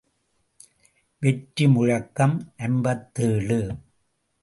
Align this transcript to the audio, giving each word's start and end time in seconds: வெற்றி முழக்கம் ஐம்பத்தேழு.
வெற்றி 1.21 1.67
முழக்கம் 1.67 2.35
ஐம்பத்தேழு. 2.57 3.61